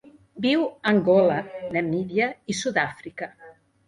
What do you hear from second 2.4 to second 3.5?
i Sud-àfrica.